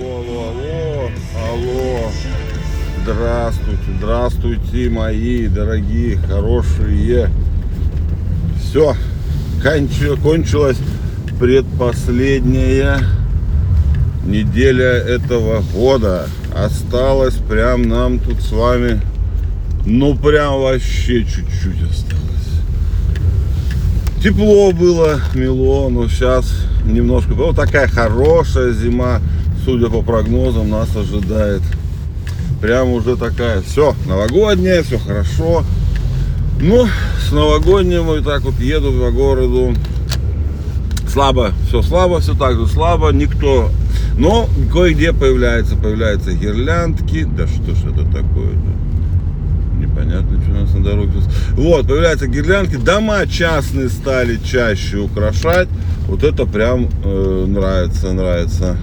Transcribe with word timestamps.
Алло, 0.00 0.16
алло, 0.16 0.48
алло, 0.48 1.10
алло. 1.50 2.10
Здравствуйте, 3.02 3.82
здравствуйте, 3.98 4.88
мои 4.88 5.46
дорогие, 5.46 6.16
хорошие. 6.16 7.28
Все, 8.62 8.96
кончилась 10.22 10.78
предпоследняя 11.38 13.00
неделя 14.24 14.90
этого 14.90 15.62
года. 15.74 16.28
Осталось 16.54 17.34
прям 17.34 17.82
нам 17.82 18.20
тут 18.20 18.40
с 18.40 18.52
вами, 18.52 19.02
ну 19.84 20.14
прям 20.14 20.62
вообще 20.62 21.24
чуть-чуть 21.24 21.82
осталось. 21.82 22.62
Тепло 24.22 24.72
было, 24.72 25.20
мило, 25.34 25.90
но 25.90 26.08
сейчас 26.08 26.50
немножко, 26.86 27.34
вот 27.34 27.56
такая 27.56 27.86
хорошая 27.86 28.72
зима, 28.72 29.20
судя 29.70 29.88
по 29.88 30.02
прогнозам, 30.02 30.68
нас 30.68 30.88
ожидает. 30.96 31.62
Прям 32.60 32.88
уже 32.88 33.16
такая, 33.16 33.62
все, 33.62 33.94
новогодняя, 34.06 34.82
все 34.82 34.98
хорошо. 34.98 35.62
Ну, 36.60 36.88
с 37.24 37.30
новогодним 37.30 38.02
вот 38.02 38.24
так 38.24 38.42
вот 38.42 38.58
еду 38.58 38.92
по 38.92 39.12
городу. 39.12 39.74
Слабо, 41.08 41.52
все 41.68 41.82
слабо, 41.82 42.18
все 42.18 42.34
так 42.34 42.56
же 42.56 42.66
слабо, 42.66 43.10
никто. 43.12 43.70
Но 44.18 44.48
кое-где 44.72 45.12
появляются, 45.12 45.76
появляются 45.76 46.32
гирляндки. 46.32 47.22
Да 47.24 47.46
что 47.46 47.72
ж 47.72 47.92
это 47.92 48.04
такое-то? 48.06 48.70
Непонятно, 49.78 50.42
что 50.42 50.50
у 50.50 50.54
нас 50.54 50.74
на 50.74 50.82
дороге. 50.82 51.12
Вот, 51.52 51.86
появляются 51.86 52.26
гирляндки. 52.26 52.74
Дома 52.74 53.24
частные 53.28 53.88
стали 53.88 54.36
чаще 54.44 54.98
украшать. 54.98 55.68
Вот 56.08 56.24
это 56.24 56.44
прям 56.44 56.88
э, 57.04 57.44
нравится, 57.46 58.12
нравится. 58.12 58.76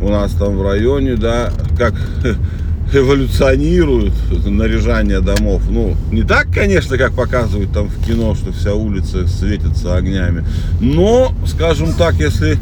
У 0.00 0.08
нас 0.08 0.32
там 0.32 0.56
в 0.56 0.62
районе, 0.62 1.16
да, 1.16 1.50
как 1.76 1.94
эволюционирует 2.92 4.12
наряжание 4.46 5.20
домов. 5.20 5.62
Ну, 5.68 5.94
не 6.10 6.22
так, 6.22 6.48
конечно, 6.52 6.96
как 6.96 7.12
показывают 7.12 7.72
там 7.72 7.88
в 7.88 8.04
кино, 8.04 8.34
что 8.34 8.52
вся 8.52 8.74
улица 8.74 9.26
светится 9.26 9.96
огнями. 9.96 10.44
Но, 10.80 11.32
скажем 11.46 11.92
так, 11.92 12.14
если 12.14 12.58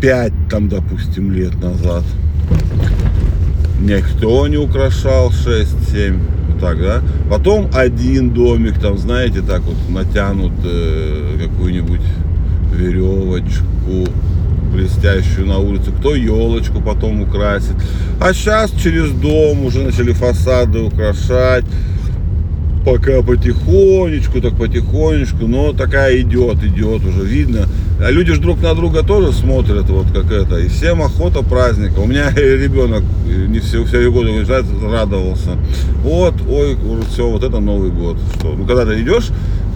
5, 0.00 0.32
там, 0.50 0.68
допустим, 0.68 1.32
лет 1.32 1.54
назад 1.62 2.04
никто 3.80 4.46
не 4.48 4.56
украшал 4.56 5.30
6-7, 5.30 6.20
вот 6.48 6.60
так, 6.60 6.78
да. 6.78 7.02
Потом 7.30 7.70
один 7.72 8.30
домик, 8.30 8.78
там, 8.80 8.98
знаете, 8.98 9.40
так 9.40 9.62
вот 9.62 9.76
натянут 9.88 10.52
э, 10.64 11.38
какую-нибудь 11.40 12.00
веревочку, 12.74 14.08
блестящую 14.78 15.46
на 15.46 15.58
улицу, 15.58 15.92
кто 15.98 16.14
елочку 16.14 16.80
потом 16.80 17.22
украсит. 17.22 17.74
А 18.20 18.32
сейчас 18.32 18.70
через 18.70 19.10
дом 19.10 19.64
уже 19.64 19.80
начали 19.82 20.12
фасады 20.12 20.80
украшать. 20.80 21.64
Пока 22.86 23.22
потихонечку, 23.22 24.40
так 24.40 24.56
потихонечку, 24.56 25.46
но 25.46 25.72
такая 25.72 26.20
идет, 26.20 26.62
идет 26.62 27.04
уже, 27.04 27.24
видно. 27.24 27.66
А 28.00 28.10
люди 28.10 28.32
же 28.32 28.40
друг 28.40 28.62
на 28.62 28.74
друга 28.74 29.02
тоже 29.02 29.32
смотрят, 29.32 29.90
вот 29.90 30.06
как 30.12 30.30
это. 30.30 30.58
И 30.58 30.68
всем 30.68 31.02
охота 31.02 31.42
праздника. 31.42 31.98
У 31.98 32.06
меня 32.06 32.30
ребенок 32.36 33.02
не 33.26 33.58
все, 33.58 33.84
все 33.84 34.10
годы 34.10 34.30
уезжает, 34.30 34.64
радовался. 34.80 35.56
Вот, 36.02 36.34
ой, 36.48 36.78
все, 37.12 37.28
вот 37.28 37.42
это 37.42 37.58
Новый 37.58 37.90
год. 37.90 38.16
Что? 38.38 38.54
Ну, 38.56 38.64
когда 38.64 38.86
ты 38.86 39.02
идешь 39.02 39.28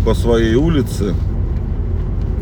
по 0.06 0.14
своей 0.14 0.54
улице, 0.54 1.14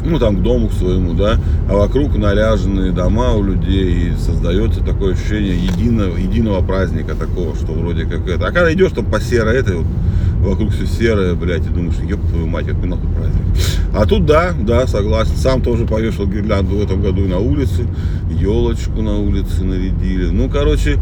ну 0.04 0.18
там 0.18 0.36
к 0.36 0.42
дому 0.42 0.68
к 0.68 0.72
своему, 0.72 1.14
да, 1.14 1.36
а 1.68 1.76
вокруг 1.76 2.16
наряженные 2.16 2.92
дома 2.92 3.34
у 3.34 3.42
людей, 3.42 4.08
и 4.08 4.12
создается 4.16 4.80
такое 4.80 5.14
ощущение 5.14 5.56
единого, 5.56 6.16
единого 6.16 6.64
праздника 6.64 7.14
такого, 7.14 7.54
что 7.56 7.72
вроде 7.72 8.04
как 8.04 8.28
это. 8.28 8.46
А 8.46 8.52
когда 8.52 8.72
идешь 8.72 8.92
там 8.92 9.04
по 9.06 9.20
серой 9.20 9.56
этой 9.56 9.76
вот, 9.76 9.86
вокруг 10.40 10.72
все 10.72 10.86
серое, 10.86 11.34
блядь, 11.34 11.66
и 11.66 11.68
думаешь, 11.68 11.96
ёб 12.08 12.20
твою 12.28 12.46
мать, 12.46 12.66
какой 12.66 12.88
нахуй 12.88 13.10
праздник. 13.10 13.42
А 13.94 14.06
тут 14.06 14.24
да, 14.26 14.52
да, 14.58 14.86
согласен. 14.86 15.36
Сам 15.36 15.62
тоже 15.62 15.84
повешал 15.84 16.26
гирлянду 16.26 16.76
в 16.76 16.82
этом 16.82 17.02
году 17.02 17.26
на 17.26 17.38
улице, 17.38 17.86
елочку 18.30 19.02
на 19.02 19.18
улице 19.18 19.64
нарядили. 19.64 20.26
Ну, 20.26 20.48
короче, 20.48 20.98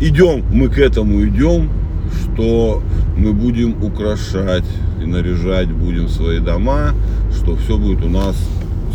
идем, 0.00 0.44
мы 0.52 0.68
к 0.68 0.78
этому 0.78 1.24
идем, 1.26 1.68
что 2.34 2.82
мы 3.20 3.34
будем 3.34 3.82
украшать 3.84 4.64
и 5.02 5.06
наряжать 5.06 5.70
будем 5.70 6.08
свои 6.08 6.38
дома, 6.38 6.94
что 7.36 7.54
все 7.56 7.76
будет 7.76 8.02
у 8.02 8.08
нас, 8.08 8.34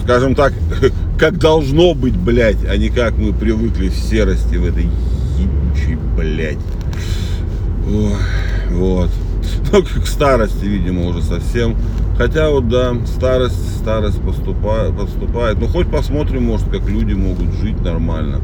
скажем 0.03 0.33
так, 0.33 0.51
как 1.19 1.37
должно 1.37 1.93
быть, 1.93 2.17
блядь, 2.17 2.65
а 2.65 2.75
не 2.75 2.89
как 2.89 3.17
мы 3.17 3.33
привыкли 3.33 3.89
в 3.89 3.95
серости 3.95 4.55
в 4.55 4.65
этой 4.65 4.89
ебучей, 5.37 5.97
блядь. 6.17 6.57
Ой, 7.87 8.13
вот. 8.71 9.11
Ну, 9.71 9.83
к 9.83 10.07
старости, 10.07 10.65
видимо, 10.65 11.07
уже 11.07 11.21
совсем. 11.21 11.75
Хотя 12.17 12.49
вот, 12.49 12.69
да, 12.69 12.95
старость, 13.05 13.77
старость 13.77 14.21
поступает, 14.21 14.95
поступает. 14.95 15.59
Ну, 15.59 15.67
хоть 15.67 15.89
посмотрим, 15.89 16.43
может, 16.43 16.69
как 16.69 16.87
люди 16.87 17.13
могут 17.13 17.53
жить 17.61 17.79
нормально. 17.81 18.41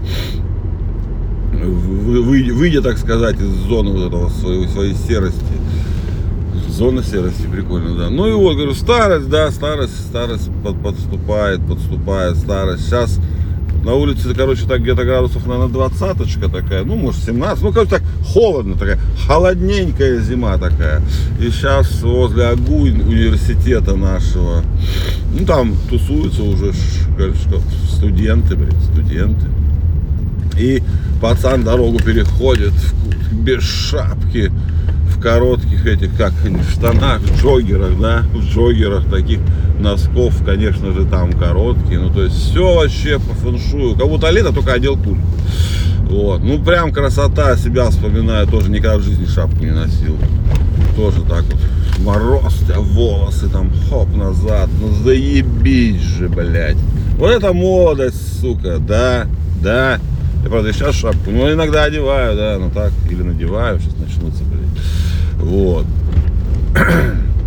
Выйдя, 1.53 2.81
так 2.81 2.97
сказать, 2.97 3.39
из 3.39 3.49
зоны 3.67 3.91
вот 3.91 4.07
этого 4.07 4.29
своей, 4.29 4.67
своей 4.67 4.95
серости. 4.95 5.41
Зона 6.69 7.03
серости, 7.03 7.47
прикольно, 7.51 7.95
да. 7.97 8.09
Ну 8.09 8.27
и 8.27 8.33
вот, 8.33 8.55
говорю, 8.55 8.73
старость, 8.73 9.29
да, 9.29 9.51
старость, 9.51 9.99
старость 10.07 10.49
под, 10.63 10.81
подступает, 10.81 11.61
подступает, 11.67 12.37
старость. 12.37 12.85
Сейчас 12.85 13.19
на 13.83 13.93
улице, 13.95 14.33
короче, 14.35 14.67
так 14.67 14.81
где-то 14.81 15.03
градусов, 15.03 15.45
наверное, 15.47 15.71
двадцаточка 15.71 16.49
такая, 16.49 16.83
ну, 16.83 16.95
может, 16.95 17.23
17, 17.23 17.63
ну, 17.63 17.71
короче, 17.71 17.91
так 17.91 18.03
холодно 18.23 18.75
такая, 18.75 18.99
холодненькая 19.27 20.19
зима 20.19 20.57
такая. 20.57 21.01
И 21.39 21.49
сейчас 21.49 22.01
возле 22.03 22.45
АГУ 22.45 22.81
университета 22.81 23.95
нашего, 23.95 24.63
ну, 25.37 25.45
там 25.45 25.75
тусуются 25.89 26.43
уже 26.43 26.73
студенты, 27.89 28.55
блин, 28.55 28.75
студенты. 28.91 29.47
И 30.59 30.83
пацан 31.21 31.63
дорогу 31.63 31.99
переходит 31.99 32.73
без 33.31 33.63
шапки, 33.63 34.51
коротких 35.21 35.85
этих, 35.85 36.15
как 36.17 36.33
они, 36.43 36.61
штанах, 36.63 37.21
джогерах, 37.39 37.99
да, 37.99 38.23
в 38.33 38.43
джогерах 38.43 39.05
таких 39.09 39.39
носков, 39.79 40.43
конечно 40.45 40.91
же, 40.93 41.05
там 41.05 41.31
короткие. 41.33 41.99
Ну, 41.99 42.09
то 42.09 42.23
есть 42.23 42.35
все 42.35 42.75
вообще 42.75 43.19
по 43.19 43.33
фэншую. 43.35 43.95
Как 43.95 44.07
будто 44.07 44.29
лето, 44.29 44.53
только 44.53 44.73
одел 44.73 44.95
куртку. 44.95 45.21
Вот. 46.09 46.43
Ну, 46.43 46.61
прям 46.61 46.91
красота, 46.91 47.55
себя 47.55 47.89
вспоминаю, 47.89 48.47
тоже 48.47 48.69
никогда 48.69 48.97
в 48.97 49.03
жизни 49.03 49.25
шапку 49.25 49.63
не 49.63 49.71
носил. 49.71 50.17
Тоже 50.95 51.21
так 51.21 51.43
вот, 51.43 51.61
мороз, 52.03 52.55
тебя 52.59 52.79
волосы 52.79 53.47
там, 53.49 53.71
хоп, 53.89 54.13
назад. 54.15 54.69
Ну, 54.79 54.91
заебись 55.03 56.01
же, 56.01 56.27
блядь. 56.27 56.77
Вот 57.17 57.31
это 57.31 57.53
молодость, 57.53 58.41
сука, 58.41 58.77
да, 58.79 59.25
да. 59.61 59.99
Я, 60.43 60.49
правда, 60.49 60.73
сейчас 60.73 60.95
шапку, 60.95 61.29
ну, 61.29 61.51
иногда 61.51 61.83
одеваю, 61.83 62.35
да, 62.35 62.57
ну 62.59 62.71
так, 62.71 62.91
или 63.09 63.21
надеваю, 63.21 63.79
сейчас. 63.79 63.93
Вот. 65.41 65.85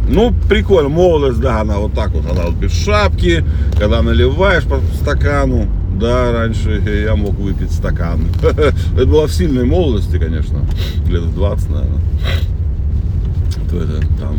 Ну, 0.07 0.35
прикольно, 0.51 0.91
молодость, 0.91 1.41
да, 1.41 1.63
она 1.63 1.79
вот 1.79 1.95
так 1.95 2.11
вот, 2.11 2.31
она 2.31 2.43
вот 2.43 2.57
без 2.57 2.73
шапки, 2.73 3.43
когда 3.79 4.03
наливаешь 4.03 4.65
по 4.65 4.79
стакану, 5.01 5.67
да, 5.99 6.31
раньше 6.31 6.83
я 7.07 7.17
мог 7.17 7.39
выпить 7.39 7.73
стакан. 7.73 8.29
Это 8.43 9.07
было 9.07 9.27
в 9.27 9.33
сильной 9.33 9.65
молодости, 9.65 10.19
конечно, 10.19 10.59
лет 11.09 11.35
20, 11.35 11.71
наверное. 11.71 12.01
То 13.71 13.77
это 13.79 14.07
там 14.21 14.37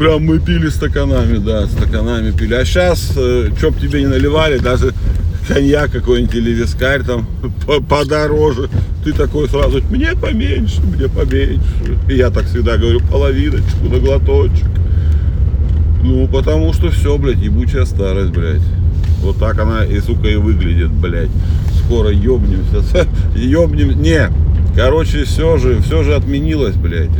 прям 0.00 0.24
мы 0.24 0.38
пили 0.38 0.70
стаканами, 0.70 1.36
да, 1.36 1.66
стаканами 1.66 2.30
пили. 2.30 2.54
А 2.54 2.64
сейчас, 2.64 3.12
э, 3.16 3.50
что 3.58 3.70
бы 3.70 3.78
тебе 3.78 4.00
не 4.00 4.06
наливали, 4.06 4.58
даже 4.58 4.94
коньяк 5.46 5.90
какой-нибудь 5.90 6.34
или 6.34 6.50
вискарь 6.50 7.02
там 7.02 7.26
подороже. 7.88 8.68
Ты 9.04 9.12
такой 9.12 9.48
сразу, 9.48 9.82
мне 9.90 10.14
поменьше, 10.14 10.80
мне 10.82 11.08
поменьше. 11.08 11.60
И 12.08 12.14
я 12.14 12.30
так 12.30 12.44
всегда 12.44 12.76
говорю, 12.76 13.00
половиночку 13.00 13.88
на 13.88 13.98
глоточек. 13.98 14.66
Ну, 16.02 16.28
потому 16.28 16.72
что 16.72 16.90
все, 16.90 17.16
блядь, 17.18 17.38
ебучая 17.38 17.84
старость, 17.84 18.32
блядь. 18.32 18.62
Вот 19.22 19.38
так 19.38 19.58
она 19.58 19.84
и, 19.84 20.00
сука, 20.00 20.28
и 20.28 20.36
выглядит, 20.36 20.90
блядь. 20.90 21.30
Скоро 21.84 22.10
ёбнемся. 22.10 22.82
Ёбнем... 23.34 24.00
Не, 24.00 24.30
короче, 24.74 25.24
все 25.24 25.58
же, 25.58 25.80
все 25.82 26.02
же 26.02 26.14
отменилось, 26.14 26.76
блядь. 26.76 27.10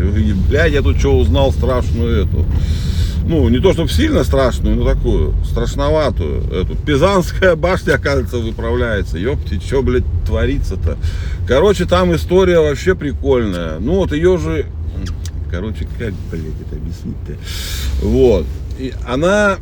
Блядь, 0.49 0.73
я 0.73 0.83
тут 0.83 0.99
что 0.99 1.19
узнал 1.19 1.53
страшную 1.53 2.25
эту 2.25 2.47
ну, 3.27 3.49
не 3.49 3.59
то 3.59 3.73
чтобы 3.73 3.89
сильно 3.89 4.25
страшную, 4.25 4.77
но 4.77 4.85
такую, 4.85 5.35
страшноватую. 5.45 6.43
Эту 6.53 6.77
Пизанская 6.77 7.57
башня, 7.57 7.95
оказывается, 7.95 8.39
выправляется. 8.39 9.19
Ёпти, 9.19 9.61
что, 9.61 9.83
блядь, 9.83 10.05
творится-то? 10.27 10.97
Короче, 11.47 11.85
там 11.85 12.15
история 12.15 12.61
вообще 12.61 12.95
прикольная. 12.95 13.79
Ну, 13.79 13.97
вот 13.97 14.13
ее 14.13 14.39
же... 14.39 14.67
Короче, 15.51 15.87
как, 15.99 16.13
блядь, 16.31 16.61
это 16.67 16.77
объяснить-то? 16.77 18.07
Вот. 18.07 18.47
И 18.79 18.95
она 19.07 19.59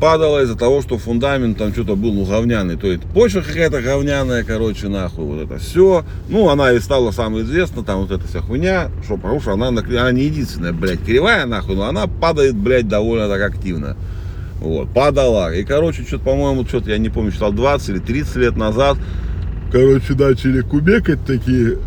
падала 0.00 0.42
из-за 0.42 0.56
того, 0.56 0.82
что 0.82 0.98
фундамент 0.98 1.58
там 1.58 1.72
что-то 1.72 1.96
был 1.96 2.12
ну, 2.12 2.24
говняный. 2.24 2.76
То 2.76 2.86
есть 2.86 3.02
почва 3.14 3.40
какая-то 3.40 3.82
говняная, 3.82 4.44
короче, 4.44 4.88
нахуй, 4.88 5.24
вот 5.24 5.42
это 5.42 5.58
все. 5.58 6.04
Ну, 6.28 6.48
она 6.48 6.72
и 6.72 6.80
стала 6.80 7.10
самой 7.10 7.42
известна, 7.42 7.82
там 7.82 8.00
вот 8.00 8.10
эта 8.10 8.26
вся 8.26 8.40
хуйня, 8.40 8.90
что, 9.04 9.16
потому 9.16 9.40
что 9.40 9.52
она, 9.52 9.68
она 9.68 10.12
не 10.12 10.24
единственная, 10.24 10.72
блядь, 10.72 11.02
кривая, 11.04 11.46
нахуй, 11.46 11.76
но 11.76 11.84
она 11.84 12.06
падает, 12.06 12.54
блядь, 12.54 12.88
довольно 12.88 13.28
так 13.28 13.42
активно. 13.42 13.96
Вот, 14.60 14.92
падала. 14.92 15.54
И, 15.54 15.64
короче, 15.64 16.02
что-то, 16.02 16.24
по-моему, 16.24 16.64
что-то, 16.64 16.90
я 16.90 16.98
не 16.98 17.08
помню, 17.08 17.32
читал 17.32 17.52
20 17.52 17.88
или 17.90 17.98
30 17.98 18.36
лет 18.36 18.56
назад, 18.56 18.96
короче, 19.70 20.14
начали 20.14 20.62
кубекать 20.62 21.24
такие, 21.24 21.78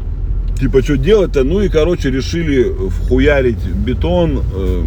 типа, 0.59 0.81
что 0.81 0.97
делать-то? 0.97 1.43
Ну 1.43 1.61
и, 1.61 1.69
короче, 1.69 2.09
решили 2.09 2.73
вхуярить 2.89 3.63
бетон, 3.65 4.41
э, 4.53 4.83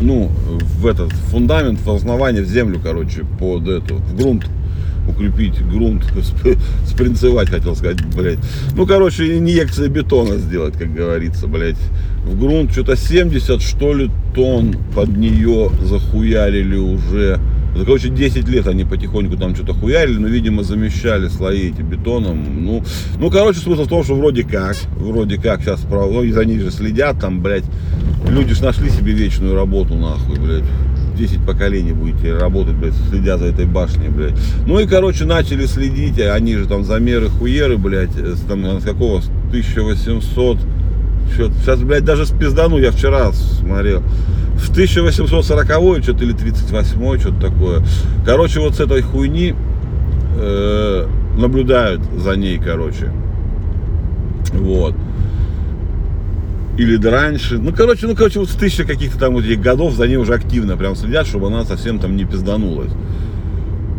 ну, 0.00 0.30
в 0.78 0.86
этот 0.86 1.12
фундамент, 1.30 1.80
в 1.80 1.90
основание, 1.90 2.42
в 2.42 2.48
землю, 2.48 2.80
короче, 2.82 3.24
под 3.38 3.68
эту, 3.68 3.96
в 3.96 4.16
грунт 4.16 4.44
укрепить 5.08 5.66
грунт, 5.66 6.04
спринцевать, 6.86 7.48
хотел 7.48 7.74
сказать, 7.74 8.04
блядь. 8.14 8.38
Ну, 8.76 8.86
короче, 8.86 9.38
инъекция 9.38 9.88
бетона 9.88 10.36
сделать, 10.36 10.74
как 10.76 10.92
говорится, 10.92 11.46
блядь. 11.46 11.78
В 12.24 12.38
грунт 12.38 12.72
что-то 12.72 12.96
70, 12.96 13.62
что 13.62 13.94
ли, 13.94 14.10
тонн 14.34 14.76
под 14.94 15.16
нее 15.16 15.70
захуярили 15.82 16.76
уже. 16.76 17.38
Короче, 17.74 18.08
10 18.08 18.48
лет 18.48 18.66
они 18.66 18.84
потихоньку 18.84 19.36
там 19.36 19.54
что-то 19.54 19.72
хуярили, 19.72 20.18
но, 20.18 20.26
видимо, 20.26 20.64
замещали 20.64 21.28
слои 21.28 21.70
эти 21.70 21.82
бетоном. 21.82 22.64
Ну, 22.64 22.82
ну, 23.18 23.30
короче, 23.30 23.60
смысл 23.60 23.84
в 23.84 23.88
том, 23.88 24.02
что 24.02 24.14
вроде 24.14 24.42
как, 24.42 24.76
вроде 24.96 25.40
как 25.40 25.62
сейчас, 25.62 25.86
ну, 25.88 26.32
за 26.32 26.44
них 26.44 26.60
же 26.60 26.70
следят, 26.70 27.20
там, 27.20 27.40
блядь, 27.40 27.64
люди 28.26 28.54
ж 28.54 28.60
нашли 28.60 28.90
себе 28.90 29.12
вечную 29.12 29.54
работу, 29.54 29.94
нахуй, 29.94 30.38
блядь. 30.38 30.64
10 31.16 31.44
поколений 31.44 31.92
будете 31.92 32.36
работать, 32.36 32.74
блядь, 32.74 32.94
следя 33.10 33.38
за 33.38 33.46
этой 33.46 33.66
башней, 33.66 34.08
блядь. 34.08 34.34
Ну 34.66 34.78
и, 34.78 34.86
короче, 34.86 35.24
начали 35.24 35.66
следить, 35.66 36.20
а 36.20 36.34
они 36.34 36.56
же 36.56 36.66
там 36.66 36.84
замеры 36.84 37.28
хуеры, 37.28 37.76
блядь, 37.76 38.14
с, 38.14 38.40
там, 38.42 38.80
с 38.80 38.84
какого, 38.84 39.18
1800, 39.48 40.58
сейчас, 41.36 41.80
блядь, 41.80 42.04
даже 42.04 42.24
спиздану, 42.24 42.78
я 42.78 42.92
вчера 42.92 43.32
смотрел, 43.32 44.02
в 44.54 44.70
1840 44.70 46.02
что-то 46.02 46.24
или 46.24 46.32
38 46.32 47.18
что-то 47.18 47.40
такое. 47.40 47.82
Короче, 48.24 48.60
вот 48.60 48.74
с 48.76 48.80
этой 48.80 49.02
хуйни 49.02 49.54
э, 50.36 51.06
наблюдают 51.36 52.00
за 52.16 52.36
ней, 52.36 52.58
короче. 52.58 53.12
Вот 54.52 54.94
или 56.78 56.96
да 56.96 57.10
раньше. 57.10 57.58
Ну, 57.58 57.72
короче, 57.72 58.06
ну, 58.06 58.14
короче, 58.14 58.38
вот 58.38 58.48
с 58.48 58.54
тысячи 58.54 58.84
каких-то 58.84 59.18
там 59.18 59.34
вот 59.34 59.44
этих 59.44 59.60
годов 59.60 59.94
за 59.94 60.06
ней 60.06 60.16
уже 60.16 60.32
активно 60.32 60.76
прям 60.76 60.94
следят, 60.94 61.26
чтобы 61.26 61.48
она 61.48 61.64
совсем 61.64 61.98
там 61.98 62.16
не 62.16 62.24
пизданулась. 62.24 62.92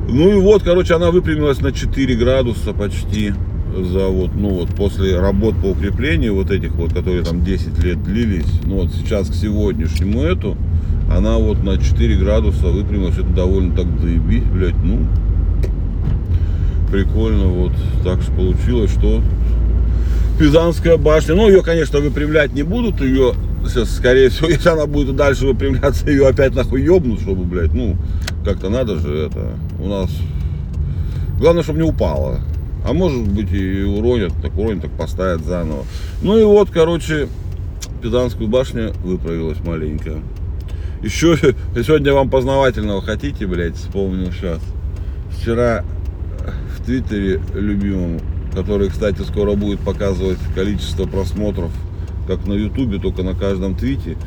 Ну 0.08 0.32
и 0.32 0.42
вот, 0.42 0.64
короче, 0.64 0.96
она 0.96 1.12
выпрямилась 1.12 1.60
на 1.60 1.74
4 1.74 2.16
градуса 2.16 2.74
почти 2.74 3.34
за 3.78 4.08
вот, 4.08 4.34
ну 4.34 4.50
вот 4.50 4.70
после 4.70 5.20
работ 5.20 5.56
по 5.62 5.68
укреплению 5.68 6.34
вот 6.36 6.50
этих 6.52 6.72
вот, 6.72 6.94
которые 6.94 7.24
там 7.24 7.44
10 7.44 7.84
лет 7.84 8.02
длились, 8.04 8.50
ну 8.64 8.78
вот 8.78 8.92
сейчас 8.94 9.30
к 9.30 9.36
сегодняшнему 9.36 10.24
эту, 10.24 10.58
она 11.16 11.38
вот 11.38 11.64
на 11.64 11.78
4 11.78 12.16
градуса 12.16 12.68
выпрямилась, 12.68 13.18
это 13.18 13.28
довольно 13.28 13.76
так 13.76 13.86
заебись, 14.00 14.44
блядь, 14.44 14.82
ну, 14.84 15.06
прикольно 16.92 17.46
вот, 17.46 17.74
так 18.04 18.22
что 18.22 18.32
получилось, 18.32 18.92
что 18.92 19.22
Пизанская 20.40 20.96
башня. 20.96 21.36
Ну, 21.36 21.50
ее, 21.50 21.62
конечно, 21.62 22.00
выпрямлять 22.00 22.54
не 22.54 22.64
будут. 22.64 23.02
Ее, 23.02 23.34
скорее 23.86 24.30
всего, 24.30 24.48
если 24.50 24.70
она 24.70 24.86
будет 24.86 25.18
дальше 25.18 25.46
выпрямляться, 25.46 26.10
ее 26.10 26.30
опять 26.30 26.56
нахуй 26.56 26.82
ебнут, 26.82 27.20
чтобы, 27.20 27.44
блядь, 27.44 27.74
ну, 27.74 27.98
как-то 28.46 28.70
надо 28.70 28.98
же 29.00 29.26
это. 29.26 29.50
У 29.80 29.88
нас... 29.90 30.10
Главное, 31.38 31.62
чтобы 31.62 31.80
не 31.80 31.90
упало. 31.90 32.40
А 32.88 32.94
может 32.94 33.28
быть 33.28 33.52
и 33.52 33.84
уронят, 33.84 34.32
так 34.42 34.58
уронят, 34.58 34.84
так 34.84 34.92
поставят 34.92 35.44
заново. 35.44 35.84
Ну 36.22 36.38
и 36.40 36.44
вот, 36.46 36.70
короче, 36.70 37.28
Пизанскую 38.02 38.48
башню 38.48 38.94
выправилась 39.04 39.60
маленько. 39.60 40.20
Еще 41.04 41.38
сегодня 41.76 42.14
вам 42.14 42.30
познавательного 42.30 43.02
хотите, 43.02 43.46
блядь, 43.46 43.76
вспомнил 43.76 44.32
сейчас. 44.32 44.62
Вчера 45.32 45.84
в 46.78 46.86
Твиттере 46.86 47.42
любимому 47.54 48.22
который, 48.60 48.90
кстати, 48.90 49.22
скоро 49.22 49.54
будет 49.54 49.80
показывать 49.80 50.38
количество 50.54 51.06
просмотров, 51.06 51.72
как 52.28 52.46
на 52.46 52.54
Ютубе, 52.54 53.00
только 53.00 53.24
на 53.24 53.34
каждом 53.34 53.76
твите. 53.76 54.18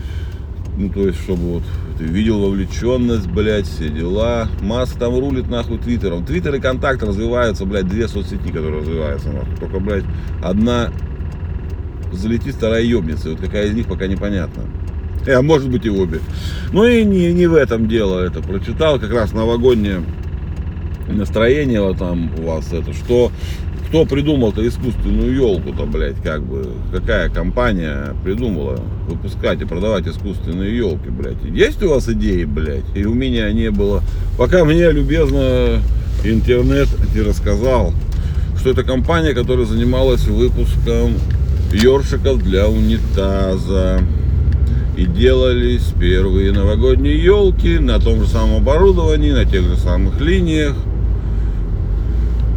Ну, 0.79 0.89
то 0.89 1.07
есть, 1.07 1.21
чтобы 1.21 1.43
вот 1.43 1.63
ты 1.99 2.05
видел 2.05 2.41
вовлеченность, 2.41 3.27
блядь, 3.27 3.67
все 3.67 3.91
дела. 3.91 4.49
Маск 4.63 4.99
там 4.99 5.19
рулит 5.19 5.51
нахуй 5.51 5.77
твиттером. 5.77 6.25
Твиттер 6.25 6.55
и 6.55 6.61
контакт 6.61 7.03
развиваются, 7.03 7.67
блядь, 7.67 7.87
две 7.87 8.09
соцсети, 8.09 8.49
которые 8.49 8.81
развиваются 8.81 9.29
нахуй. 9.29 9.55
Только, 9.61 9.81
блядь, 9.81 10.05
одна 10.43 10.91
залетит, 12.11 12.55
вторая 12.55 12.83
ебнется. 12.83 13.31
Вот 13.31 13.41
какая 13.41 13.67
из 13.67 13.75
них 13.75 13.87
пока 13.87 14.07
непонятно. 14.07 14.63
Э, 15.27 15.35
а 15.35 15.43
может 15.43 15.69
быть 15.69 15.85
и 15.85 15.91
обе. 15.91 16.21
Ну 16.73 16.87
и 16.87 17.05
не, 17.05 17.35
не 17.35 17.47
в 17.47 17.55
этом 17.55 17.87
дело 17.87 18.21
это. 18.21 18.41
Прочитал 18.41 18.99
как 18.99 19.13
раз 19.13 19.33
новогоднее 19.35 20.03
настроение 21.17 21.81
вот 21.81 21.99
там 21.99 22.31
у 22.39 22.47
вас 22.47 22.73
это, 22.73 22.93
что 22.93 23.31
кто 23.89 24.07
придумал-то 24.07 24.67
искусственную 24.67 25.35
елку-то, 25.35 25.85
блядь, 25.85 26.17
как 26.23 26.43
бы, 26.43 26.67
какая 26.91 27.29
компания 27.29 28.15
придумала 28.25 28.81
выпускать 29.07 29.61
и 29.61 29.67
продавать 29.67 30.07
искусственные 30.07 30.75
елки, 30.75 31.11
блядь? 31.11 31.45
Есть 31.45 31.83
у 31.83 31.91
вас 31.91 32.09
идеи, 32.09 32.45
блядь? 32.45 32.87
И 32.95 33.05
у 33.05 33.13
меня 33.13 33.53
не 33.53 33.71
было. 33.71 34.03
Пока 34.39 34.65
мне 34.65 34.91
любезно 34.91 35.79
интернет 36.25 36.89
не 37.15 37.21
рассказал, 37.21 37.93
что 38.59 38.71
это 38.71 38.83
компания, 38.83 39.35
которая 39.35 39.67
занималась 39.67 40.25
выпуском 40.27 41.13
ёршиков 41.73 42.43
для 42.43 42.69
унитаза. 42.69 44.01
И 44.97 45.05
делались 45.05 45.93
первые 45.99 46.53
новогодние 46.53 47.23
елки 47.23 47.79
на 47.79 47.99
том 47.99 48.23
же 48.23 48.29
самом 48.29 48.57
оборудовании, 48.57 49.33
на 49.33 49.45
тех 49.45 49.65
же 49.65 49.77
самых 49.77 50.21
линиях. 50.21 50.77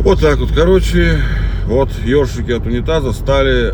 Вот 0.06 0.20
так 0.20 0.38
вот, 0.38 0.52
короче, 0.52 1.20
вот 1.66 1.90
ёршики 2.06 2.52
от 2.52 2.68
унитаза 2.68 3.12
стали 3.12 3.74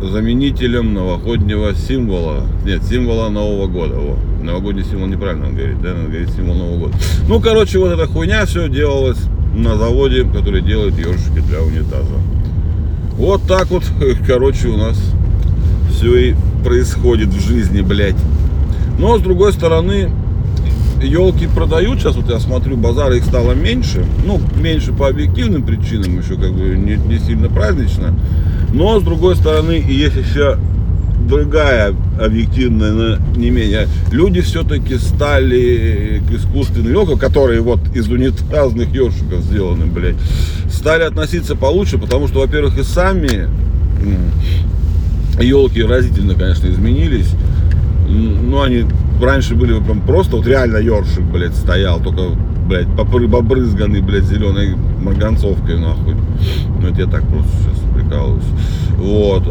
заменителем 0.00 0.94
новогоднего 0.94 1.74
символа. 1.74 2.46
Нет, 2.64 2.84
символа 2.84 3.28
Нового 3.28 3.66
года. 3.66 3.96
Во. 3.96 4.16
Новогодний 4.40 4.84
символ 4.84 5.08
неправильно 5.08 5.48
он 5.48 5.56
говорит, 5.56 5.82
да, 5.82 5.94
он 5.94 6.06
говорит 6.06 6.30
символ 6.30 6.54
Нового 6.54 6.78
года. 6.78 6.94
Ну, 7.26 7.40
короче, 7.40 7.80
вот 7.80 7.90
эта 7.90 8.06
хуйня 8.06 8.46
все 8.46 8.68
делалось 8.68 9.18
на 9.52 9.76
заводе, 9.76 10.22
который 10.22 10.62
делает 10.62 10.96
ёршики 10.96 11.40
для 11.40 11.60
унитаза. 11.60 12.14
Вот 13.14 13.42
так 13.48 13.68
вот, 13.70 13.82
короче, 14.28 14.68
у 14.68 14.76
нас 14.76 14.96
все 15.90 16.14
и 16.14 16.34
происходит 16.64 17.30
в 17.30 17.48
жизни, 17.48 17.80
блядь. 17.80 18.14
Но, 19.00 19.18
с 19.18 19.22
другой 19.22 19.52
стороны, 19.54 20.08
елки 21.02 21.46
продают, 21.46 22.00
сейчас 22.00 22.16
вот 22.16 22.28
я 22.28 22.38
смотрю, 22.38 22.76
базара 22.76 23.16
их 23.16 23.24
стало 23.24 23.52
меньше, 23.52 24.04
ну, 24.26 24.40
меньше 24.60 24.92
по 24.92 25.08
объективным 25.08 25.62
причинам, 25.62 26.18
еще 26.18 26.36
как 26.36 26.52
бы 26.52 26.76
не, 26.76 26.96
не 26.96 27.18
сильно 27.18 27.48
празднично, 27.48 28.14
но 28.72 29.00
с 29.00 29.02
другой 29.02 29.36
стороны 29.36 29.78
и 29.78 29.92
есть 29.92 30.16
еще 30.16 30.58
другая 31.28 31.94
объективная, 32.20 32.92
но 32.92 33.16
не 33.36 33.50
менее. 33.50 33.86
Люди 34.10 34.40
все-таки 34.40 34.96
стали 34.96 36.22
к 36.28 36.32
искусственным 36.32 36.92
елкам, 36.92 37.18
которые 37.18 37.60
вот 37.60 37.80
из 37.94 38.08
унитазных 38.08 38.92
ёршиков 38.92 39.40
сделаны, 39.40 39.86
блядь, 39.86 40.16
стали 40.70 41.04
относиться 41.04 41.56
получше, 41.56 41.98
потому 41.98 42.26
что, 42.28 42.40
во-первых, 42.40 42.78
и 42.78 42.82
сами 42.82 43.48
елки 45.40 45.82
разительно, 45.82 46.34
конечно, 46.34 46.68
изменились. 46.68 47.30
Ну, 48.08 48.60
они 48.60 48.84
раньше 49.22 49.54
были 49.54 49.78
прям 49.80 50.00
просто 50.00 50.36
вот 50.36 50.46
реально 50.46 50.78
ёршик, 50.78 51.24
блядь, 51.24 51.54
стоял, 51.54 52.00
только, 52.00 52.36
блядь, 52.66 52.88
побрызганный, 52.96 54.00
блядь, 54.00 54.24
зеленой 54.24 54.76
марганцовкой, 55.02 55.78
нахуй. 55.78 56.16
Ну, 56.80 56.88
это 56.88 57.00
я 57.00 57.06
так 57.06 57.26
просто 57.28 57.50
сейчас 57.62 57.94
прикалываюсь. 57.94 58.44
Вот. 58.96 59.42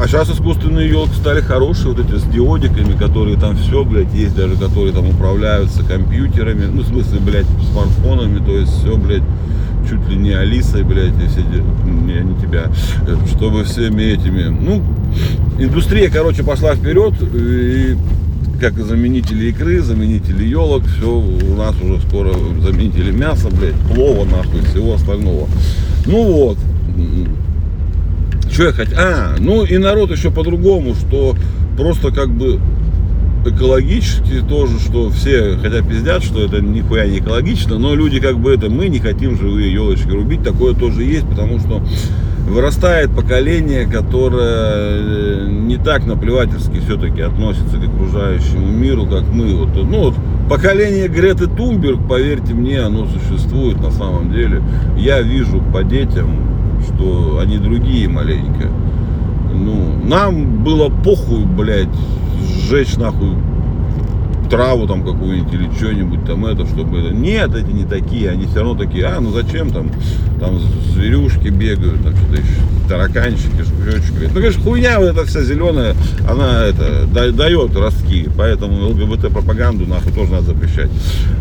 А 0.00 0.08
сейчас 0.08 0.30
искусственные 0.30 0.88
елки 0.88 1.14
стали 1.14 1.40
хорошие, 1.40 1.94
вот 1.94 2.04
эти 2.04 2.18
с 2.18 2.24
диодиками, 2.24 2.96
которые 2.96 3.38
там 3.38 3.56
все, 3.56 3.84
блядь, 3.84 4.12
есть 4.14 4.34
даже, 4.34 4.56
которые 4.56 4.92
там 4.92 5.08
управляются 5.08 5.84
компьютерами, 5.84 6.64
ну, 6.64 6.82
в 6.82 6.86
смысле, 6.86 7.20
блядь, 7.20 7.46
смартфонами, 7.70 8.44
то 8.44 8.56
есть 8.56 8.72
все, 8.72 8.96
блядь, 8.96 9.22
чуть 9.88 10.08
ли 10.08 10.16
не 10.16 10.32
Алисой, 10.32 10.82
блядь, 10.82 11.12
и 11.12 11.88
не, 11.88 12.14
не 12.20 12.40
тебя, 12.40 12.64
чтобы 13.28 13.64
всеми 13.64 14.02
этими, 14.02 14.44
ну, 14.44 14.82
индустрия, 15.58 16.10
короче, 16.10 16.42
пошла 16.42 16.74
вперед, 16.74 17.14
и 17.34 17.96
как 18.62 18.78
и 18.78 18.82
заменители 18.82 19.46
икры, 19.46 19.80
заменители 19.80 20.44
елок, 20.44 20.84
все 20.86 21.10
у 21.10 21.56
нас 21.56 21.74
уже 21.82 22.00
скоро 22.06 22.32
заменители 22.60 23.10
мяса, 23.10 23.48
блядь, 23.50 23.74
плова, 23.92 24.24
нахуй, 24.24 24.60
всего 24.60 24.94
остального. 24.94 25.48
Ну 26.06 26.22
вот. 26.22 26.58
Что 28.52 28.66
я 28.66 28.72
хотел? 28.72 28.96
А, 28.96 29.34
ну 29.40 29.64
и 29.64 29.78
народ 29.78 30.12
еще 30.12 30.30
по-другому, 30.30 30.94
что 30.94 31.34
просто 31.76 32.12
как 32.12 32.30
бы 32.30 32.60
экологически 33.44 34.40
тоже, 34.48 34.78
что 34.78 35.10
все 35.10 35.56
хотя 35.56 35.82
пиздят, 35.82 36.22
что 36.22 36.42
это 36.42 36.60
нихуя 36.60 37.06
не 37.06 37.18
экологично, 37.18 37.78
но 37.78 37.94
люди 37.94 38.20
как 38.20 38.38
бы 38.38 38.52
это, 38.52 38.70
мы 38.70 38.88
не 38.88 38.98
хотим 38.98 39.36
живые 39.36 39.72
елочки 39.72 40.08
рубить, 40.08 40.42
такое 40.42 40.74
тоже 40.74 41.02
есть, 41.02 41.26
потому 41.28 41.58
что 41.58 41.82
вырастает 42.46 43.10
поколение, 43.14 43.86
которое 43.86 45.46
э, 45.46 45.48
не 45.48 45.76
так 45.76 46.06
наплевательски 46.06 46.80
все-таки 46.80 47.20
относится 47.22 47.78
к 47.78 47.84
окружающему 47.84 48.66
миру, 48.66 49.06
как 49.06 49.24
мы. 49.28 49.54
Вот, 49.54 49.74
ну, 49.74 50.00
вот, 50.00 50.14
поколение 50.48 51.08
Греты 51.08 51.46
Тумберг, 51.46 52.06
поверьте 52.08 52.54
мне, 52.54 52.80
оно 52.80 53.06
существует 53.06 53.80
на 53.80 53.90
самом 53.90 54.32
деле. 54.32 54.62
Я 54.96 55.22
вижу 55.22 55.62
по 55.72 55.82
детям, 55.82 56.80
что 56.86 57.38
они 57.40 57.58
другие 57.58 58.08
маленько. 58.08 58.68
Ну, 59.54 60.00
нам 60.04 60.64
было 60.64 60.88
похуй, 60.88 61.44
блядь, 61.44 61.88
сжечь 62.42 62.96
нахуй 62.96 63.36
траву 64.52 64.86
там 64.86 65.02
какую-нибудь 65.02 65.54
или 65.54 65.70
что-нибудь 65.78 66.26
там 66.26 66.44
это, 66.44 66.66
чтобы 66.66 66.98
это. 66.98 67.14
Нет, 67.14 67.54
эти 67.54 67.70
не 67.70 67.84
такие, 67.84 68.28
они 68.28 68.44
все 68.44 68.56
равно 68.56 68.74
такие, 68.74 69.06
а, 69.06 69.18
ну 69.18 69.32
зачем 69.32 69.70
там, 69.70 69.90
там 70.38 70.60
зверюшки 70.92 71.48
бегают, 71.48 72.02
там 72.02 72.14
что-то 72.14 72.34
еще, 72.34 72.60
тараканчики, 72.86 73.62
жучки. 73.82 74.28
Ну, 74.28 74.34
конечно, 74.34 74.62
хуйня 74.62 74.98
вот 75.00 75.08
эта 75.08 75.24
вся 75.24 75.42
зеленая, 75.42 75.96
она 76.28 76.66
это, 76.66 77.06
дает 77.32 77.74
ростки, 77.74 78.28
поэтому 78.36 78.90
ЛГБТ-пропаганду 78.90 79.86
нахуй 79.86 80.12
тоже 80.12 80.32
надо 80.32 80.44
запрещать. 80.48 80.90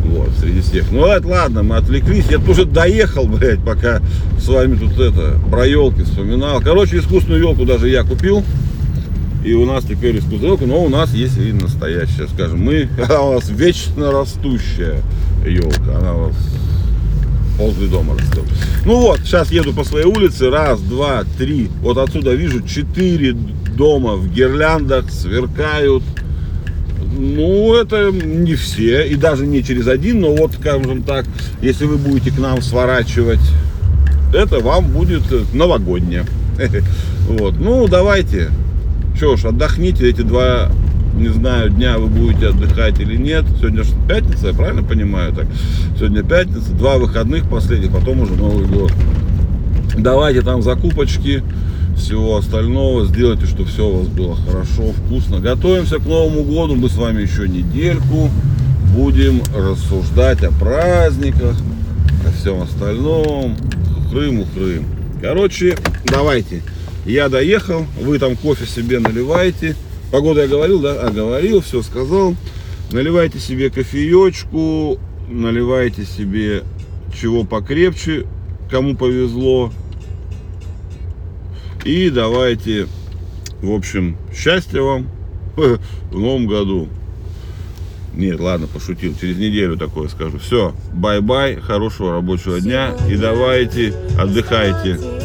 Вот, 0.05 0.29
среди 0.39 0.61
всех. 0.61 0.89
Ну, 0.91 1.05
это 1.05 1.27
ладно, 1.27 1.63
мы 1.63 1.75
отвлеклись, 1.75 2.27
я 2.29 2.37
тоже 2.37 2.63
доехал, 2.63 3.25
блядь, 3.27 3.59
пока 3.59 3.99
с 4.39 4.47
вами 4.47 4.77
тут 4.77 4.97
это, 4.97 5.37
про 5.49 5.67
елки 5.67 6.03
вспоминал. 6.03 6.61
Короче, 6.61 6.99
искусственную 6.99 7.41
елку 7.41 7.65
даже 7.65 7.89
я 7.89 8.03
купил. 8.03 8.41
И 9.43 9.53
у 9.53 9.65
нас 9.65 9.83
теперь 9.83 10.19
искусственная 10.19 10.57
но 10.67 10.83
у 10.83 10.89
нас 10.89 11.13
есть 11.13 11.37
и 11.37 11.51
настоящая, 11.51 12.27
скажем. 12.27 12.59
Мы, 12.61 12.87
она 13.03 13.21
у 13.21 13.33
нас 13.33 13.49
вечно 13.49 14.11
растущая 14.11 15.01
елка. 15.45 15.97
Она 15.97 16.15
у 16.15 16.27
нас 16.27 16.35
возле 17.57 17.87
дома 17.87 18.15
растет. 18.17 18.43
Ну 18.85 18.99
вот, 18.99 19.19
сейчас 19.19 19.51
еду 19.51 19.73
по 19.73 19.83
своей 19.83 20.05
улице. 20.05 20.49
Раз, 20.49 20.79
два, 20.81 21.23
три. 21.37 21.69
Вот 21.81 21.97
отсюда 21.97 22.33
вижу 22.33 22.61
четыре 22.61 23.33
дома 23.33 24.15
в 24.15 24.31
гирляндах 24.31 25.09
сверкают. 25.11 26.03
Ну, 27.13 27.75
это 27.75 28.09
не 28.11 28.55
все, 28.55 29.05
и 29.05 29.15
даже 29.15 29.45
не 29.45 29.63
через 29.63 29.87
один, 29.87 30.21
но 30.21 30.33
вот, 30.33 30.53
скажем 30.53 31.03
так, 31.03 31.25
если 31.61 31.85
вы 31.85 31.97
будете 31.97 32.31
к 32.31 32.39
нам 32.39 32.61
сворачивать, 32.61 33.41
это 34.33 34.59
вам 34.59 34.85
будет 34.91 35.23
новогоднее. 35.53 36.25
Вот, 37.27 37.55
ну, 37.59 37.87
давайте, 37.87 38.49
что 39.21 39.37
ж, 39.37 39.45
отдохните 39.45 40.09
эти 40.09 40.23
два, 40.23 40.71
не 41.15 41.27
знаю, 41.27 41.69
дня 41.69 41.99
вы 41.99 42.07
будете 42.07 42.47
отдыхать 42.47 42.99
или 42.99 43.15
нет. 43.15 43.45
Сегодня 43.59 43.83
же 43.83 43.91
пятница, 44.09 44.47
я 44.47 44.53
правильно 44.53 44.81
понимаю 44.81 45.31
так? 45.31 45.45
Сегодня 45.95 46.23
пятница, 46.23 46.71
два 46.71 46.97
выходных 46.97 47.47
последних, 47.47 47.91
потом 47.91 48.21
уже 48.21 48.33
Новый 48.33 48.65
год. 48.65 48.91
Давайте 49.95 50.41
там 50.41 50.63
закупочки, 50.63 51.43
всего 51.95 52.35
остального. 52.35 53.05
Сделайте, 53.05 53.45
чтобы 53.45 53.69
все 53.69 53.87
у 53.87 53.99
вас 53.99 54.07
было 54.07 54.35
хорошо, 54.35 54.91
вкусно. 54.91 55.39
Готовимся 55.39 55.97
к 55.97 56.05
Новому 56.07 56.43
году. 56.43 56.73
Мы 56.73 56.89
с 56.89 56.95
вами 56.95 57.21
еще 57.21 57.47
недельку 57.47 58.31
будем 58.95 59.43
рассуждать 59.55 60.43
о 60.43 60.51
праздниках, 60.51 61.55
о 62.27 62.31
всем 62.31 62.63
остальном. 62.63 63.55
Хрым, 64.09 64.45
хрым. 64.55 64.85
Короче, 65.21 65.77
давайте. 66.05 66.63
Я 67.05 67.29
доехал, 67.29 67.85
вы 67.99 68.19
там 68.19 68.35
кофе 68.35 68.65
себе 68.65 68.99
наливаете. 68.99 69.75
Погода 70.11 70.41
я 70.41 70.47
говорил, 70.47 70.79
да? 70.79 71.01
А, 71.01 71.09
говорил, 71.09 71.61
все 71.61 71.81
сказал. 71.81 72.35
Наливайте 72.91 73.39
себе 73.39 73.69
кофеечку, 73.69 74.99
наливайте 75.29 76.05
себе 76.05 76.63
чего 77.19 77.43
покрепче, 77.43 78.27
кому 78.69 78.95
повезло. 78.95 79.71
И 81.85 82.09
давайте, 82.09 82.87
в 83.61 83.71
общем, 83.71 84.17
счастья 84.35 84.81
вам 84.81 85.07
в 85.55 85.79
новом 86.19 86.45
году. 86.47 86.87
Нет, 88.13 88.39
ладно, 88.39 88.67
пошутил. 88.67 89.15
Через 89.19 89.37
неделю 89.37 89.77
такое 89.77 90.09
скажу. 90.09 90.37
Все, 90.37 90.75
bye-bye, 90.93 91.55
хорошего 91.55 92.11
рабочего 92.11 92.59
дня. 92.59 92.93
И 93.09 93.15
давайте, 93.15 93.95
отдыхайте. 94.19 95.20